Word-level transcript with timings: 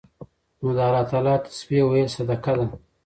نو 0.61 0.67
د 0.77 0.79
الله 0.85 1.03
تعالی 1.11 1.33
تسبيح 1.45 1.83
ويل 1.87 2.09
صدقه 2.17 2.51
ده 2.59 2.65